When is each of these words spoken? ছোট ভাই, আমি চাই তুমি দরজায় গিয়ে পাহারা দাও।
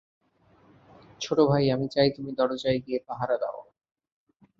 ছোট 1.21 1.37
ভাই, 1.49 1.63
আমি 1.71 1.87
চাই 1.87 2.09
তুমি 2.15 2.31
দরজায় 2.31 2.79
গিয়ে 2.85 2.99
পাহারা 3.07 3.35
দাও। 3.37 3.59